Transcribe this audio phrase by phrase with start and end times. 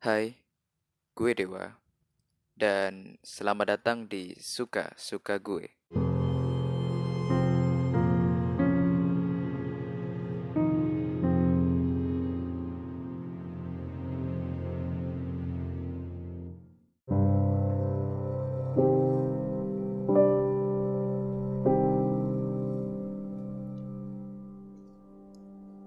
[0.00, 0.32] Hai,
[1.12, 1.76] gue Dewa,
[2.56, 5.76] dan selamat datang di Suka Suka Gue.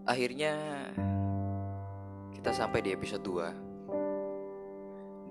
[0.05, 0.54] Akhirnya
[2.38, 3.62] kita sampai di episode 2.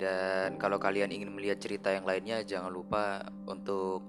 [0.00, 4.02] Dan kalau kalian ingin melihat cerita yang lainnya jangan lupa untuk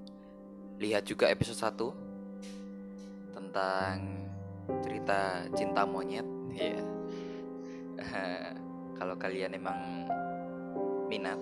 [0.81, 3.95] lihat juga episode 1 tentang
[4.81, 6.25] cerita cinta monyet.
[6.53, 6.81] Ya.
[8.99, 10.07] kalau kalian emang
[11.11, 11.37] minat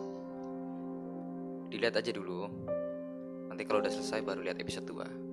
[1.71, 2.49] dilihat aja dulu.
[3.47, 5.31] Nanti kalau udah selesai baru lihat episode 2.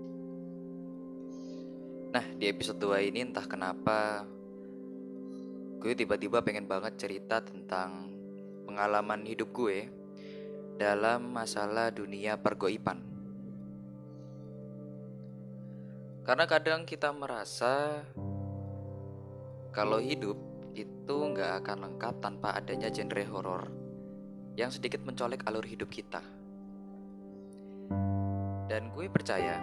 [2.15, 4.25] Nah, di episode 2 ini entah kenapa
[5.79, 8.11] gue tiba-tiba pengen banget cerita tentang
[8.69, 9.89] pengalaman hidup gue
[10.77, 13.01] dalam masalah dunia pergoipan.
[16.29, 18.05] Karena kadang kita merasa
[19.73, 20.37] kalau hidup
[20.77, 23.73] itu nggak akan lengkap tanpa adanya genre horor
[24.61, 26.21] yang sedikit mencolek alur hidup kita.
[28.69, 29.57] Dan gue percaya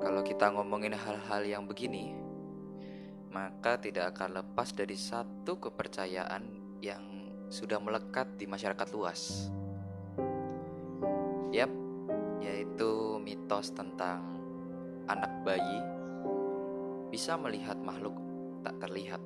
[0.00, 2.16] kalau kita ngomongin hal-hal yang begini,
[3.28, 6.48] maka tidak akan lepas dari satu kepercayaan
[6.80, 7.13] yang
[7.48, 9.50] sudah melekat di masyarakat luas.
[11.54, 11.70] Yap,
[12.42, 14.22] yaitu mitos tentang
[15.08, 15.80] anak bayi
[17.12, 18.16] bisa melihat makhluk
[18.66, 19.22] tak terlihat.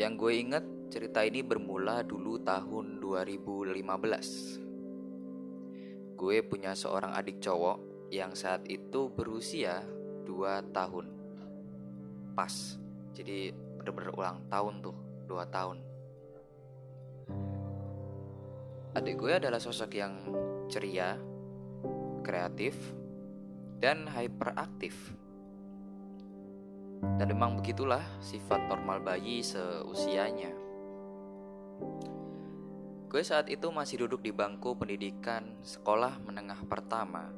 [0.00, 4.62] Yang gue ingat cerita ini bermula dulu tahun 2015
[6.22, 9.82] gue punya seorang adik cowok yang saat itu berusia
[10.22, 11.10] 2 tahun.
[12.38, 12.78] Pas.
[13.10, 13.50] Jadi
[13.82, 15.78] bener-bener ulang tahun tuh, 2 tahun.
[18.92, 20.14] Adik gue adalah sosok yang
[20.70, 21.18] ceria,
[22.22, 22.76] kreatif,
[23.82, 24.94] dan hyperaktif.
[27.18, 30.54] Dan memang begitulah sifat normal bayi seusianya.
[33.10, 37.28] Gue saat itu masih duduk di bangku pendidikan sekolah menengah pertama.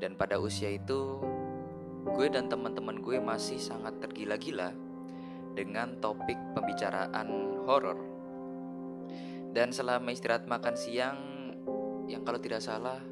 [0.00, 1.20] Dan pada usia itu,
[2.08, 4.72] gue dan teman-teman gue masih sangat tergila-gila
[5.54, 7.28] dengan topik pembicaraan
[7.66, 7.98] horor.
[9.50, 11.18] Dan selama istirahat makan siang,
[12.06, 13.02] yang kalau tidak salah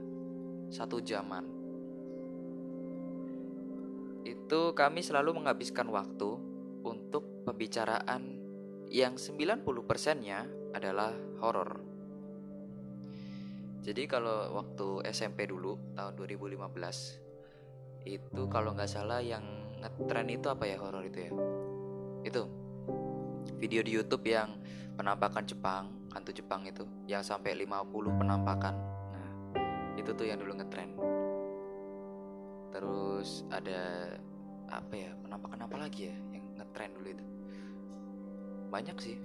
[0.71, 1.59] satu jaman,
[4.23, 6.31] itu kami selalu menghabiskan waktu
[6.87, 8.39] untuk pembicaraan
[8.89, 11.13] yang 90 persennya adalah
[11.43, 11.81] horor.
[13.85, 19.45] Jadi kalau waktu SMP dulu tahun 2015 itu kalau nggak salah yang
[19.81, 21.33] ngetren itu apa ya horor itu ya?
[22.23, 22.47] Itu
[23.59, 24.59] video di YouTube yang
[24.95, 28.75] penampakan Jepang, hantu Jepang itu yang sampai 50 penampakan.
[29.15, 29.29] Nah,
[29.99, 30.95] itu tuh yang dulu ngetren.
[32.75, 34.15] Terus ada
[34.69, 35.11] apa ya?
[35.23, 37.25] Penampakan apa lagi ya yang ngetren dulu itu?
[38.69, 39.17] Banyak sih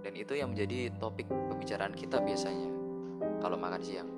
[0.00, 2.68] dan itu yang menjadi topik pembicaraan kita biasanya
[3.40, 4.10] kalau makan siang.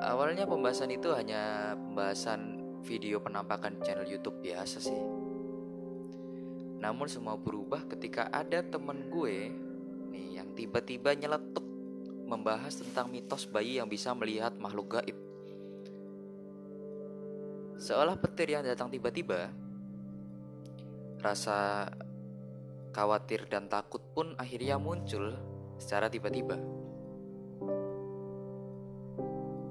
[0.00, 5.19] Awalnya pembahasan itu hanya pembahasan video penampakan channel YouTube biasa sih.
[6.80, 9.52] Namun semua berubah ketika ada temen gue
[10.10, 11.62] nih yang tiba-tiba nyeletuk
[12.24, 15.18] membahas tentang mitos bayi yang bisa melihat makhluk gaib.
[17.80, 19.52] Seolah petir yang datang tiba-tiba,
[21.20, 21.88] rasa
[22.96, 25.36] khawatir dan takut pun akhirnya muncul
[25.76, 26.56] secara tiba-tiba.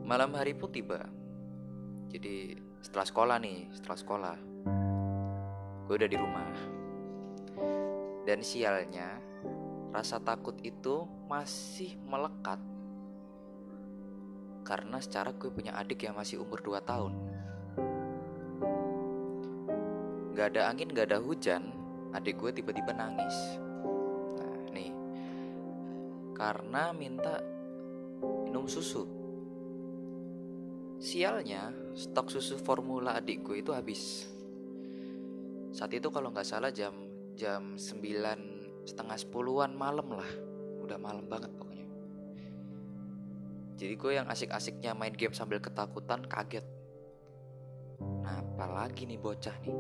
[0.06, 1.06] Malam hari pun tiba.
[2.09, 4.36] Jadi setelah sekolah nih, setelah sekolah,
[5.86, 6.78] gue udah di rumah.
[8.29, 9.17] Dan sialnya,
[9.90, 12.62] rasa takut itu masih melekat.
[14.62, 17.13] Karena secara gue punya adik yang masih umur 2 tahun.
[20.37, 21.73] Gak ada angin, gak ada hujan,
[22.14, 23.34] adik gue tiba-tiba nangis.
[24.37, 24.93] Nah nih.
[26.37, 27.41] Karena minta
[28.46, 29.09] minum susu.
[31.02, 34.29] Sialnya stok susu formula adik gue itu habis.
[35.73, 37.09] Saat itu kalau nggak salah jam
[37.40, 40.28] jam 9 setengah sepuluhan malam lah
[40.84, 41.88] udah malam banget pokoknya
[43.80, 46.68] jadi gue yang asik-asiknya main game sambil ketakutan kaget
[48.20, 49.80] nah apalagi nih bocah nih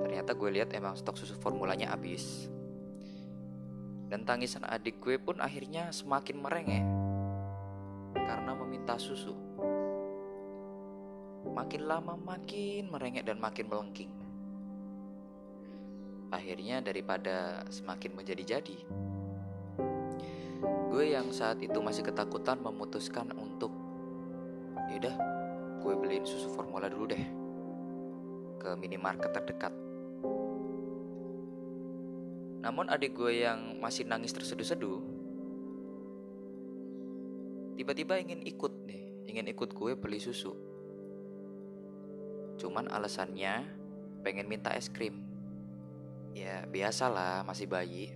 [0.00, 2.48] Ternyata gue lihat emang stok susu formulanya habis.
[4.08, 6.84] Dan tangisan adik gue pun akhirnya semakin merengek
[8.12, 9.36] karena meminta susu.
[11.52, 14.12] Makin lama makin merengek dan makin melengking.
[16.32, 18.78] Akhirnya daripada semakin menjadi-jadi.
[20.88, 23.72] Gue yang saat itu masih ketakutan memutuskan untuk
[24.92, 25.16] yaudah
[25.84, 27.24] gue beliin susu formula dulu deh
[28.60, 29.72] ke minimarket terdekat.
[32.62, 35.00] Namun adik gue yang masih nangis terseduh-seduh
[37.72, 40.52] tiba-tiba ingin ikut nih ingin ikut gue beli susu.
[42.60, 43.64] Cuman alasannya
[44.22, 45.31] pengen minta es krim
[46.32, 48.12] ya biasalah masih bayi.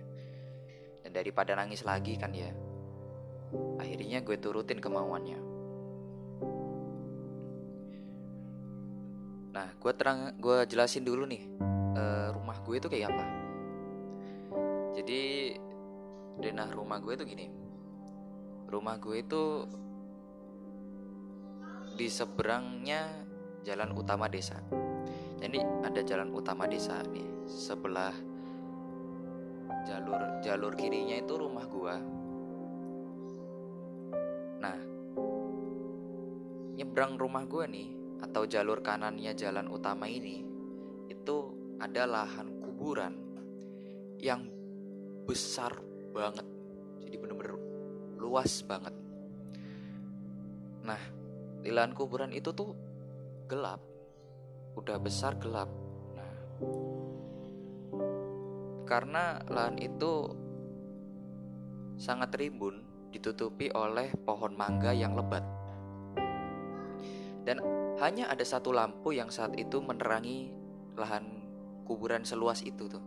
[1.05, 2.51] Dan daripada nangis lagi kan ya
[3.79, 5.39] akhirnya gue turutin kemauannya.
[9.55, 11.43] Nah gue terang gue jelasin dulu nih
[11.95, 13.25] uh, rumah gue itu kayak apa.
[14.99, 15.55] Jadi
[16.43, 17.47] denah rumah gue itu gini.
[18.67, 19.43] Rumah gue itu
[21.97, 23.25] di seberangnya
[23.65, 24.61] jalan utama desa
[25.37, 27.25] jadi ada jalan utama desa nih.
[27.45, 28.13] Sebelah
[29.85, 31.95] jalur jalur kirinya itu rumah gua.
[34.57, 34.77] Nah
[36.77, 40.41] nyebrang rumah gua nih atau jalur kanannya jalan utama ini
[41.07, 41.37] itu
[41.77, 43.13] ada lahan kuburan
[44.17, 44.49] yang
[45.29, 45.77] besar
[46.09, 46.45] banget.
[47.05, 47.53] Jadi bener-bener
[48.17, 48.93] luas banget.
[50.81, 51.01] Nah
[51.61, 52.73] di lahan kuburan itu tuh
[53.45, 53.96] gelap
[54.77, 55.65] udah besar gelap.
[56.13, 56.33] Nah,
[58.85, 60.29] karena lahan itu
[61.97, 65.41] sangat rimbun, ditutupi oleh pohon mangga yang lebat.
[67.41, 67.57] Dan
[67.97, 70.53] hanya ada satu lampu yang saat itu menerangi
[70.93, 71.25] lahan
[71.89, 73.01] kuburan seluas itu tuh.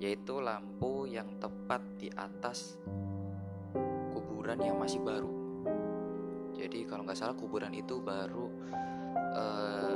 [0.00, 2.80] Yaitu lampu yang tepat di atas
[4.10, 5.30] kuburan yang masih baru.
[6.56, 8.46] Jadi kalau nggak salah kuburan itu baru
[9.34, 9.91] uh,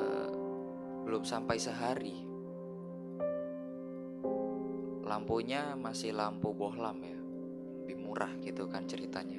[1.07, 2.19] belum sampai sehari.
[5.07, 7.15] Lampunya masih lampu bohlam ya,
[7.87, 9.39] lebih murah gitu kan ceritanya.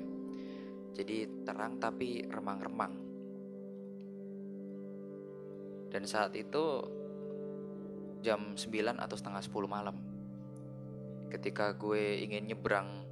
[0.95, 2.95] Jadi terang tapi remang-remang.
[5.91, 6.79] Dan saat itu
[8.23, 9.99] jam 9 atau setengah 10 malam.
[11.27, 13.03] Ketika gue ingin nyebrang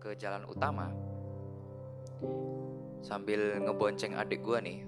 [0.00, 0.88] ke jalan utama
[3.04, 4.80] sambil ngebonceng adik gue nih.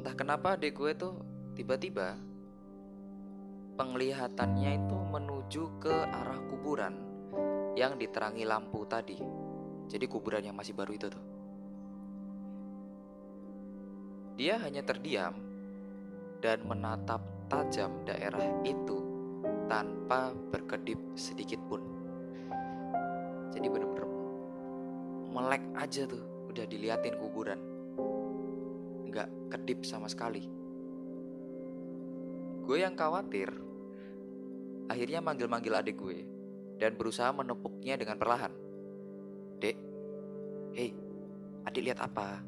[0.00, 1.31] Entah kenapa adik gue tuh
[1.62, 2.18] Tiba-tiba
[3.78, 6.90] penglihatannya itu menuju ke arah kuburan
[7.78, 9.14] yang diterangi lampu tadi.
[9.86, 11.22] Jadi kuburan yang masih baru itu tuh.
[14.34, 15.38] Dia hanya terdiam
[16.42, 18.98] dan menatap tajam daerah itu
[19.70, 21.78] tanpa berkedip sedikit pun.
[23.54, 24.10] Jadi bener-bener
[25.30, 27.62] melek aja tuh, udah diliatin kuburan.
[29.06, 30.61] Nggak kedip sama sekali.
[32.72, 33.52] Gue yang khawatir,
[34.88, 36.24] akhirnya manggil-manggil adik gue
[36.80, 38.48] dan berusaha menepuknya dengan perlahan.
[39.60, 39.76] Dek,
[40.72, 40.96] hei,
[41.68, 42.40] adik lihat apa?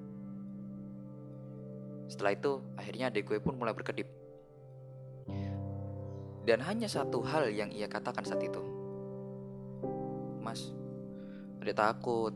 [2.09, 4.09] Setelah itu, akhirnya adik gue pun mulai berkedip.
[6.49, 8.65] Dan hanya satu hal yang ia katakan saat itu.
[10.41, 10.73] Mas,
[11.61, 12.33] adik takut.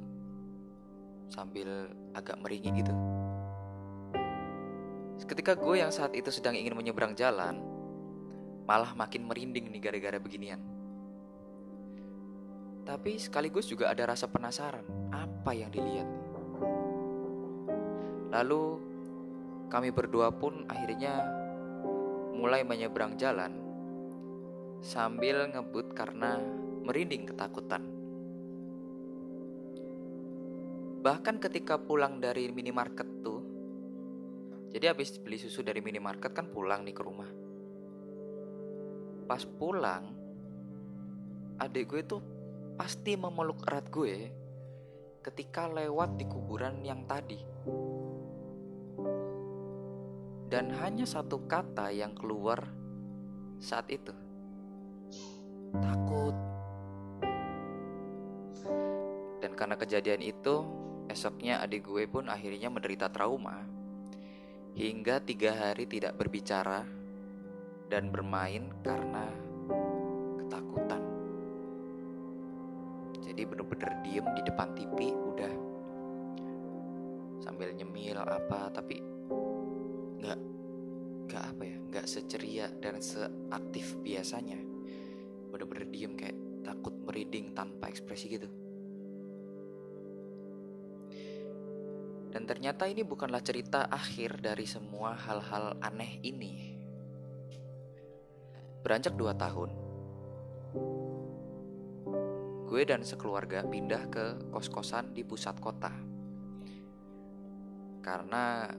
[1.33, 2.93] Sambil agak meringin gitu.
[5.25, 7.78] Ketika gue yang saat itu sedang ingin menyeberang jalan,
[8.69, 10.61] malah makin merinding nih gara-gara beginian.
[12.85, 16.09] Tapi sekaligus juga ada rasa penasaran apa yang dilihat.
[18.29, 18.65] Lalu
[19.73, 21.25] kami berdua pun akhirnya
[22.37, 23.57] mulai menyeberang jalan
[24.85, 26.37] sambil ngebut karena
[26.85, 27.83] merinding ketakutan.
[31.01, 33.41] Bahkan ketika pulang dari minimarket tuh,
[34.69, 37.48] jadi habis beli susu dari minimarket kan pulang nih ke rumah.
[39.29, 40.09] Pas pulang,
[41.61, 42.23] adik gue tuh
[42.81, 44.33] pasti memeluk erat gue
[45.21, 47.37] ketika lewat di kuburan yang tadi.
[50.49, 52.65] Dan hanya satu kata yang keluar
[53.61, 54.17] saat itu.
[55.77, 56.33] Takut.
[59.45, 60.65] Dan karena kejadian itu,
[61.13, 63.61] esoknya adik gue pun akhirnya menderita trauma
[64.73, 66.98] hingga tiga hari tidak berbicara
[67.89, 69.25] dan bermain karena
[70.37, 71.03] ketakutan.
[73.25, 75.53] Jadi bener-bener diem di depan TV udah
[77.41, 79.01] sambil nyemil apa tapi
[80.21, 80.41] nggak
[81.29, 84.61] nggak apa ya nggak seceria dan seaktif biasanya
[85.49, 88.49] bener-bener diem kayak takut merinding tanpa ekspresi gitu.
[92.29, 96.78] Dan ternyata ini bukanlah cerita akhir dari semua hal-hal aneh ini.
[98.79, 99.71] Beranjak dua tahun,
[102.69, 105.93] gue dan sekeluarga pindah ke kos-kosan di pusat kota.
[108.05, 108.71] Karena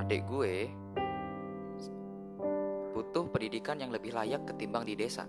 [0.00, 0.66] adik gue
[2.94, 5.26] butuh pendidikan yang lebih layak ketimbang di desa.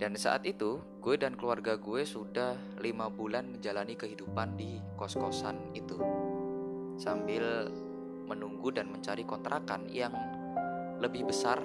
[0.00, 6.00] Dan saat itu, gue dan keluarga gue sudah lima bulan menjalani kehidupan di kos-kosan itu.
[6.96, 7.68] Sambil
[8.24, 10.16] menunggu dan mencari kontrakan yang
[11.02, 11.60] lebih besar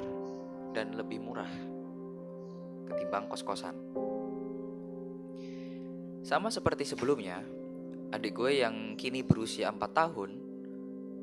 [0.76, 1.48] dan lebih murah
[2.92, 3.74] ketimbang kos-kosan.
[6.22, 7.40] Sama seperti sebelumnya,
[8.12, 10.32] adik gue yang kini berusia 4 tahun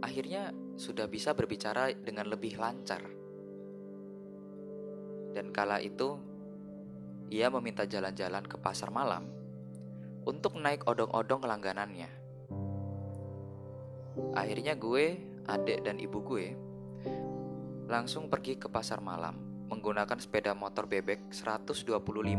[0.00, 3.04] akhirnya sudah bisa berbicara dengan lebih lancar.
[5.32, 6.16] Dan kala itu,
[7.30, 9.28] ia meminta jalan-jalan ke pasar malam
[10.26, 12.10] untuk naik odong-odong langganannya.
[14.36, 15.18] Akhirnya gue,
[15.48, 16.46] adik dan ibu gue
[17.92, 19.36] langsung pergi ke pasar malam
[19.68, 21.92] menggunakan sepeda motor bebek 125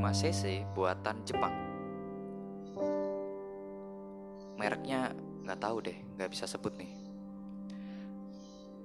[0.09, 1.53] cc buatan Jepang.
[4.57, 5.13] Mereknya
[5.45, 6.89] nggak tahu deh, nggak bisa sebut nih.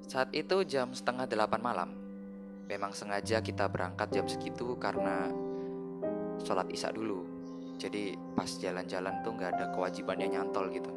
[0.05, 1.91] Saat itu jam setengah delapan malam.
[2.69, 5.33] Memang sengaja kita berangkat jam segitu karena
[6.45, 7.25] sholat isya dulu.
[7.81, 10.93] Jadi pas jalan-jalan tuh nggak ada kewajibannya nyantol gitu.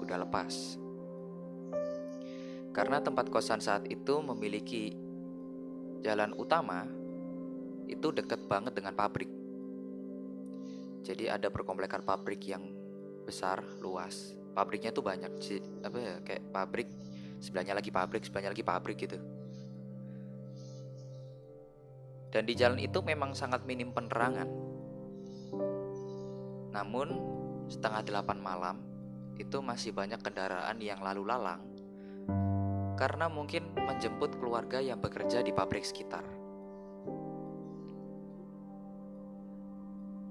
[0.00, 0.80] Udah lepas.
[2.78, 4.94] Karena tempat kosan saat itu memiliki
[6.06, 6.86] jalan utama
[7.90, 9.26] itu deket banget dengan pabrik.
[11.02, 12.62] Jadi ada perkomplekan pabrik yang
[13.26, 14.38] besar, luas.
[14.54, 15.32] Pabriknya tuh banyak,
[15.82, 16.86] apa ya, kayak pabrik
[17.38, 19.18] sebelahnya lagi pabrik sebelahnya lagi pabrik gitu
[22.28, 24.48] dan di jalan itu memang sangat minim penerangan
[26.74, 27.08] namun
[27.70, 28.76] setengah delapan malam
[29.38, 31.62] itu masih banyak kendaraan yang lalu lalang
[32.98, 36.26] karena mungkin menjemput keluarga yang bekerja di pabrik sekitar.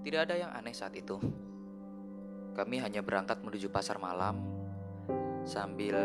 [0.04, 1.16] Tidak ada yang aneh saat itu.
[2.52, 4.44] Kami hanya berangkat menuju pasar malam
[5.48, 5.96] sambil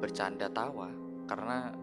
[0.00, 0.88] bercanda tawa
[1.28, 1.76] karena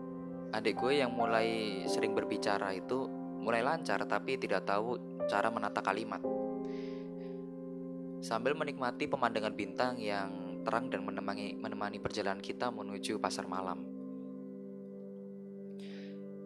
[0.49, 3.05] adik gue yang mulai sering berbicara itu
[3.37, 4.97] mulai lancar tapi tidak tahu
[5.29, 6.23] cara menata kalimat.
[8.17, 13.87] Sambil menikmati pemandangan bintang yang terang dan menemani, menemani perjalanan kita menuju pasar malam.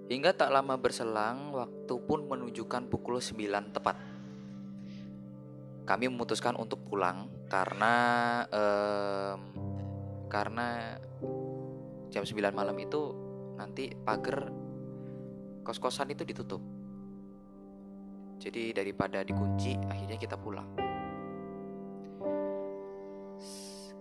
[0.06, 3.98] Hingga tak lama berselang, waktu pun menunjukkan pukul 9 tepat.
[5.90, 7.96] Kami memutuskan untuk pulang karena
[8.54, 9.42] um,
[10.30, 11.02] karena
[12.14, 13.02] jam 9 malam itu
[13.58, 14.54] nanti pagar
[15.66, 16.62] kos-kosan itu ditutup.
[18.38, 20.91] Jadi daripada dikunci, akhirnya kita pulang.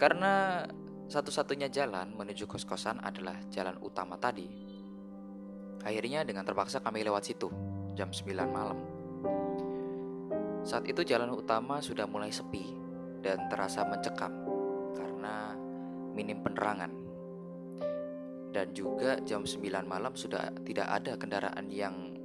[0.00, 0.64] Karena
[1.12, 4.48] satu-satunya jalan menuju kos-kosan adalah jalan utama tadi.
[5.84, 7.52] Akhirnya dengan terpaksa kami lewat situ
[7.92, 8.80] jam 9 malam.
[10.64, 12.72] Saat itu jalan utama sudah mulai sepi
[13.20, 14.32] dan terasa mencekam
[14.96, 15.52] karena
[16.16, 16.92] minim penerangan
[18.50, 22.16] dan juga jam 9 malam sudah tidak ada kendaraan yang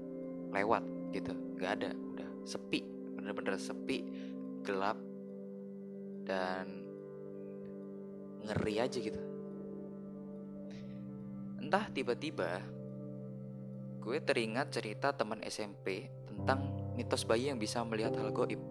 [0.49, 0.81] lewat
[1.13, 2.81] gitu nggak ada udah sepi
[3.19, 4.01] bener-bener sepi
[4.65, 4.97] gelap
[6.25, 6.84] dan
[8.45, 9.21] ngeri aja gitu
[11.61, 12.61] entah tiba-tiba
[14.05, 18.61] gue teringat cerita teman SMP tentang mitos bayi yang bisa melihat hal goib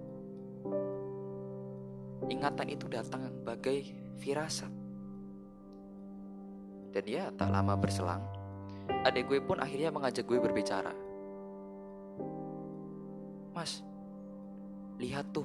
[2.31, 3.83] ingatan itu datang bagai
[4.23, 4.85] firasat
[6.95, 8.23] dan ya tak lama berselang,
[9.03, 10.95] adik gue pun akhirnya mengajak gue berbicara.
[13.51, 13.83] Mas,
[15.03, 15.43] lihat tuh,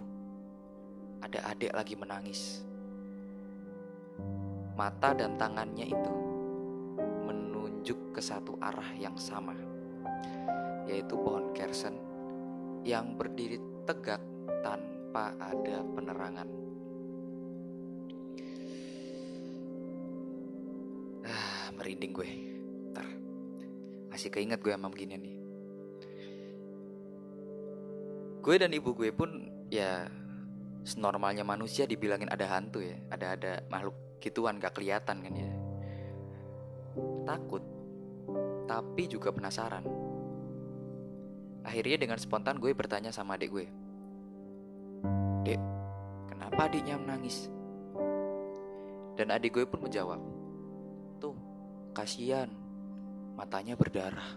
[1.26, 2.62] ada adik lagi menangis.
[4.80, 6.14] Mata dan tangannya itu
[7.28, 9.52] menunjuk ke satu arah yang sama,
[10.88, 12.00] yaitu pohon kersen
[12.88, 14.24] yang berdiri tegak
[14.64, 16.70] tanpa ada penerangan.
[21.80, 22.30] merinding gue
[22.92, 23.08] Ntar
[24.12, 25.36] Masih keinget gue sama begini nih
[28.44, 30.12] Gue dan ibu gue pun ya
[30.84, 35.52] Senormalnya manusia dibilangin ada hantu ya Ada ada makhluk gituan gak kelihatan kan ya
[37.24, 37.64] Takut
[38.68, 39.86] Tapi juga penasaran
[41.64, 43.66] Akhirnya dengan spontan gue bertanya sama adik gue
[45.48, 45.62] Dek,
[46.28, 47.48] kenapa adiknya menangis?
[49.16, 50.20] Dan adik gue pun menjawab
[51.20, 51.36] Tuh,
[51.92, 52.52] Kasian,
[53.40, 54.36] matanya berdarah.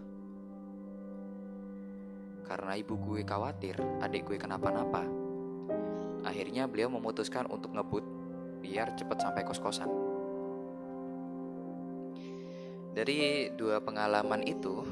[2.47, 5.03] Karena ibu gue khawatir adik gue kenapa-napa.
[6.23, 8.05] Akhirnya beliau memutuskan untuk ngebut
[8.62, 9.90] biar cepat sampai kos-kosan.
[12.95, 14.87] Dari dua pengalaman itu,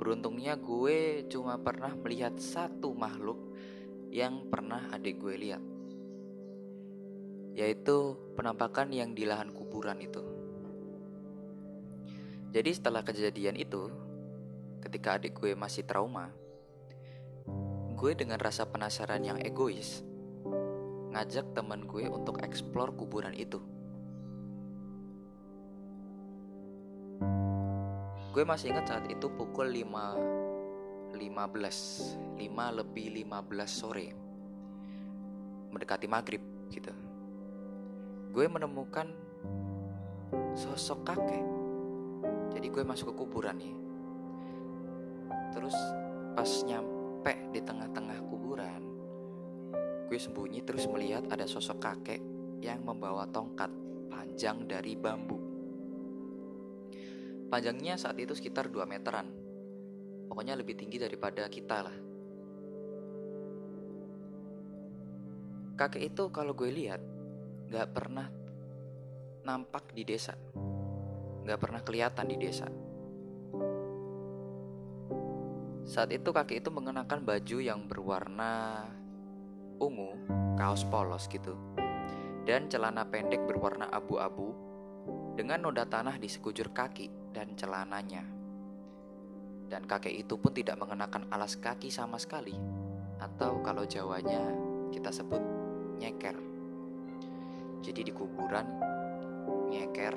[0.00, 3.36] beruntungnya gue cuma pernah melihat satu makhluk
[4.08, 5.62] yang pernah adik gue lihat
[7.58, 10.22] yaitu penampakan yang di lahan kuburan itu.
[12.54, 13.90] Jadi setelah kejadian itu,
[14.78, 16.30] ketika adik gue masih trauma,
[17.98, 20.06] gue dengan rasa penasaran yang egois
[21.08, 23.60] ngajak teman gue untuk eksplor kuburan itu.
[28.28, 31.16] Gue masih ingat saat itu pukul 5 15
[32.38, 34.12] 5 lebih 15 sore.
[35.72, 36.92] Mendekati maghrib gitu.
[38.30, 39.08] Gue menemukan
[40.52, 41.46] sosok kakek.
[42.52, 43.74] Jadi gue masuk ke kuburan nih.
[45.56, 45.74] Terus
[46.36, 48.87] pas nyampe di tengah-tengah kuburan
[50.08, 52.20] Gue sembunyi terus melihat ada sosok kakek
[52.64, 53.70] yang membawa tongkat
[54.08, 55.48] panjang dari bambu
[57.48, 59.24] Panjangnya saat itu sekitar 2 meteran.
[60.28, 61.96] Pokoknya lebih tinggi daripada kita lah.
[65.80, 67.00] Kakek itu kalau gue lihat
[67.72, 68.28] gak pernah
[69.48, 70.36] nampak di desa.
[71.48, 72.68] Gak pernah kelihatan di desa.
[75.88, 78.84] Saat itu kakek itu mengenakan baju yang berwarna
[79.78, 80.14] ungu,
[80.58, 81.54] kaos polos gitu.
[82.44, 84.54] Dan celana pendek berwarna abu-abu
[85.38, 88.24] dengan noda tanah di sekujur kaki dan celananya.
[89.68, 92.56] Dan kakek itu pun tidak mengenakan alas kaki sama sekali,
[93.20, 94.40] atau kalau Jawanya
[94.88, 95.40] kita sebut
[96.00, 96.36] nyeker.
[97.84, 98.66] Jadi di kuburan
[99.68, 100.16] nyeker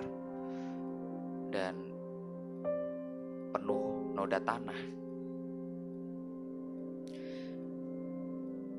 [1.52, 1.76] dan
[3.52, 5.01] penuh noda tanah.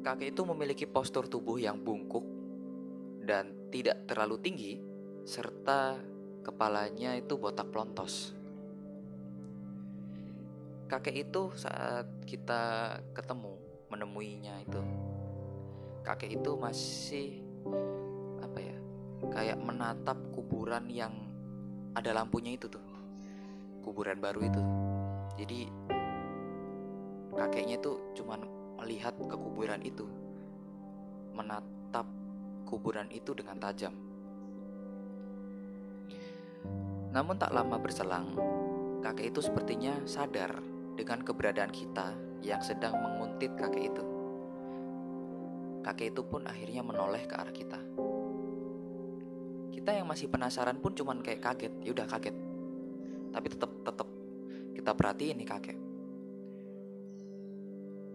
[0.03, 2.27] Kakek itu memiliki postur tubuh yang bungkuk
[3.23, 4.73] dan tidak terlalu tinggi,
[5.23, 5.95] serta
[6.43, 8.35] kepalanya itu botak pelontos.
[10.91, 13.55] Kakek itu saat kita ketemu
[13.95, 14.83] menemuinya itu,
[16.03, 17.39] kakek itu masih
[18.43, 18.77] apa ya,
[19.31, 21.15] kayak menatap kuburan yang
[21.95, 22.83] ada lampunya itu tuh,
[23.87, 24.63] kuburan baru itu.
[25.39, 25.71] Jadi
[27.39, 30.03] kakeknya itu cuman melihat ke kuburan itu,
[31.39, 32.03] menatap
[32.67, 33.95] kuburan itu dengan tajam.
[37.15, 38.35] Namun tak lama berselang,
[38.99, 40.59] kakek itu sepertinya sadar
[40.99, 42.11] dengan keberadaan kita
[42.43, 44.05] yang sedang menguntit kakek itu.
[45.87, 47.79] Kakek itu pun akhirnya menoleh ke arah kita.
[49.71, 52.35] Kita yang masih penasaran pun cuman kayak kaget, ya udah kaget.
[53.31, 54.09] Tapi tetap tetap
[54.75, 55.92] kita perhatiin nih kakek.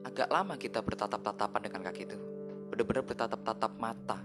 [0.07, 2.17] Agak lama kita bertatap-tatapan dengan kakek itu.
[2.71, 4.23] Bener-bener bertatap-tatap mata.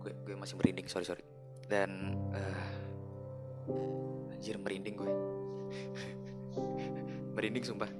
[0.00, 0.88] Gue gue masih merinding.
[0.88, 1.20] Sorry sorry.
[1.68, 5.12] Dan uh, anjir merinding gue.
[7.36, 7.92] Merinding sumpah.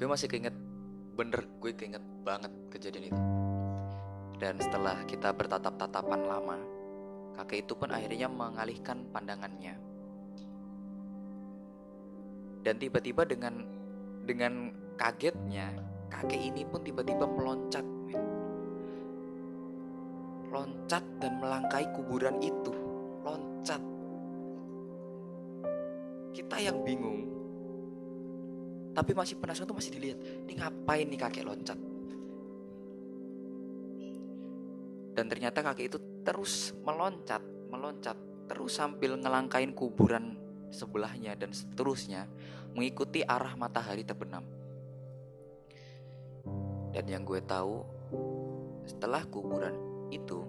[0.00, 0.56] Gue masih keinget
[1.14, 3.22] bener gue keinget banget kejadian itu.
[4.40, 6.58] Dan setelah kita bertatap-tatapan lama
[7.36, 9.76] kakek itu pun akhirnya mengalihkan pandangannya.
[12.64, 13.73] Dan tiba-tiba dengan
[14.24, 15.70] dengan kagetnya
[16.08, 17.84] kakek ini pun tiba-tiba meloncat
[20.54, 22.70] loncat dan melangkahi kuburan itu.
[23.26, 23.82] Loncat.
[26.30, 27.26] Kita yang bingung.
[28.94, 30.18] Tapi masih penasaran tuh masih dilihat.
[30.46, 31.78] Ini ngapain nih kakek loncat?
[35.14, 38.14] Dan ternyata kakek itu terus meloncat, meloncat,
[38.46, 40.38] terus sambil ngelangkain kuburan
[40.74, 42.26] sebelahnya dan seterusnya
[42.74, 44.42] mengikuti arah matahari terbenam.
[46.90, 47.86] Dan yang gue tahu,
[48.84, 49.74] setelah kuburan
[50.12, 50.44] itu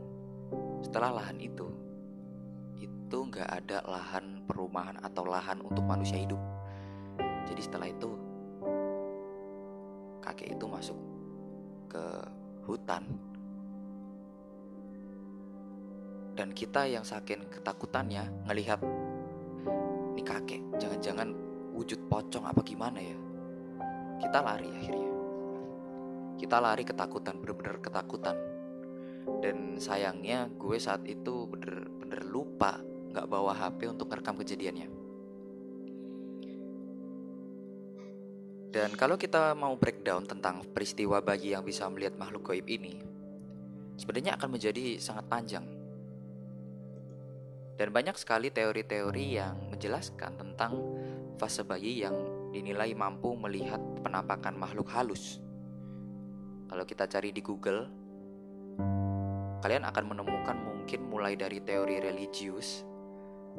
[0.83, 1.67] setelah lahan itu
[2.77, 6.37] itu nggak ada lahan perumahan atau lahan untuk manusia hidup
[7.47, 8.11] jadi setelah itu
[10.21, 10.97] kakek itu masuk
[11.89, 12.05] ke
[12.67, 13.07] hutan
[16.35, 18.83] dan kita yang saking ketakutannya ngelihat
[20.25, 21.31] kakek jangan-jangan
[21.77, 23.17] wujud pocong apa gimana ya
[24.19, 25.11] kita lari akhirnya
[26.35, 28.35] kita lari ketakutan bener-bener ketakutan
[29.39, 32.81] dan sayangnya gue saat itu bener-bener lupa
[33.15, 34.91] nggak bawa HP untuk merekam kejadiannya.
[38.75, 42.99] Dan kalau kita mau breakdown tentang peristiwa bagi yang bisa melihat makhluk goib ini,
[43.95, 45.63] sebenarnya akan menjadi sangat panjang.
[47.75, 50.79] Dan banyak sekali teori-teori yang menjelaskan tentang
[51.35, 52.15] fase bayi yang
[52.55, 55.43] dinilai mampu melihat penampakan makhluk halus.
[56.71, 57.83] Kalau kita cari di Google,
[59.59, 62.87] kalian akan menemukan mungkin mulai dari teori religius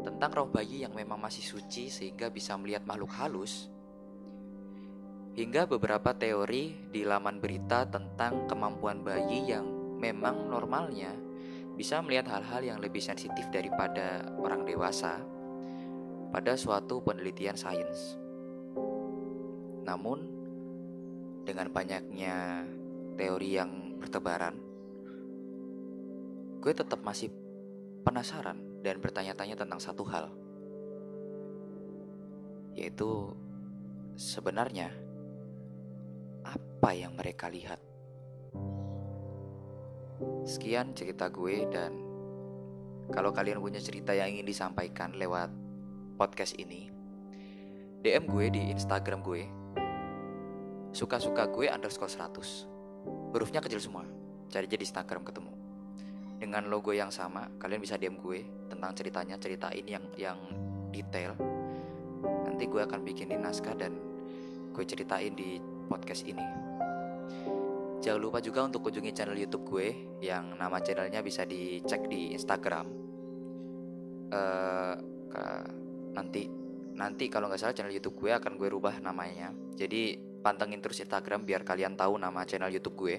[0.01, 3.69] tentang roh bayi yang memang masih suci sehingga bisa melihat makhluk halus,
[5.37, 9.69] hingga beberapa teori di laman berita tentang kemampuan bayi yang
[10.01, 11.26] memang normalnya
[11.77, 15.21] bisa melihat hal-hal yang lebih sensitif daripada orang dewasa
[16.33, 18.17] pada suatu penelitian sains.
[19.85, 20.19] Namun,
[21.45, 22.67] dengan banyaknya
[23.15, 24.57] teori yang bertebaran,
[26.65, 27.31] gue tetap masih
[28.03, 30.33] penasaran dan bertanya-tanya tentang satu hal,
[32.75, 33.31] yaitu
[34.17, 34.91] sebenarnya
[36.43, 37.79] apa yang mereka lihat.
[40.49, 41.93] Sekian cerita gue dan
[43.13, 45.53] kalau kalian punya cerita yang ingin disampaikan lewat
[46.17, 46.89] podcast ini,
[48.01, 49.45] DM gue di Instagram gue
[50.97, 52.33] suka-suka gue underscore 100
[53.37, 54.09] hurufnya kecil semua
[54.49, 55.53] cari jadi Instagram ketemu.
[56.41, 58.41] Dengan logo yang sama kalian bisa DM gue
[58.73, 60.39] tentang ceritanya cerita ini yang yang
[60.97, 61.37] detail.
[62.25, 63.93] Nanti gue akan bikinin naskah dan
[64.73, 65.61] gue ceritain di
[65.93, 66.67] podcast ini
[68.07, 69.87] Jangan lupa juga untuk kunjungi channel YouTube gue
[70.23, 72.87] yang nama channelnya bisa dicek di Instagram.
[74.31, 74.95] Uh,
[76.15, 76.47] nanti
[76.95, 79.51] nanti kalau nggak salah channel YouTube gue akan gue rubah namanya.
[79.75, 83.17] Jadi pantengin terus Instagram biar kalian tahu nama channel YouTube gue.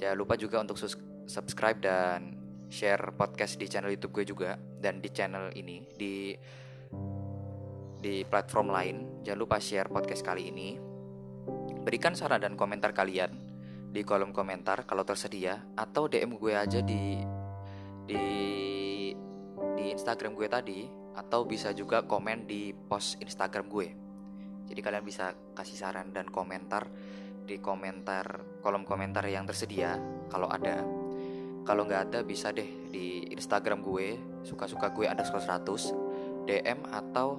[0.00, 0.80] Jangan lupa juga untuk
[1.28, 2.40] subscribe dan
[2.72, 6.32] share podcast di channel YouTube gue juga dan di channel ini di
[8.00, 8.96] di platform lain.
[9.28, 10.85] Jangan lupa share podcast kali ini
[11.86, 13.30] Berikan saran dan komentar kalian
[13.94, 17.22] di kolom komentar kalau tersedia atau DM gue aja di
[18.02, 18.22] di
[19.78, 20.82] di Instagram gue tadi
[21.14, 23.88] atau bisa juga komen di post Instagram gue.
[24.66, 26.90] Jadi kalian bisa kasih saran dan komentar
[27.46, 29.94] di komentar kolom komentar yang tersedia
[30.26, 30.82] kalau ada.
[31.62, 35.62] Kalau nggak ada bisa deh di Instagram gue suka-suka gue ada 100
[36.50, 37.38] DM atau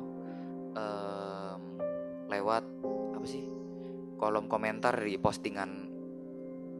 [0.72, 1.60] um,
[2.32, 2.64] lewat
[3.12, 3.57] apa sih
[4.17, 5.88] kolom komentar di postingan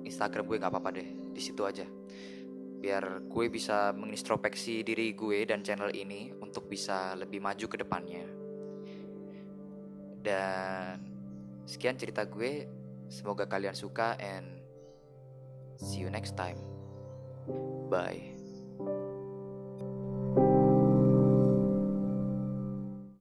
[0.04, 1.08] Instagram gue nggak apa-apa deh.
[1.32, 1.86] Di situ aja.
[2.78, 8.26] Biar gue bisa mengintrospeksi diri gue dan channel ini untuk bisa lebih maju ke depannya.
[10.22, 10.96] Dan
[11.64, 12.68] sekian cerita gue.
[13.08, 14.60] Semoga kalian suka and
[15.80, 16.60] see you next time.
[17.88, 18.37] Bye